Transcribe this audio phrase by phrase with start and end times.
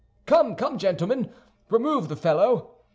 [0.25, 1.31] Come, come, gentlemen,
[1.69, 2.71] remove the fellow."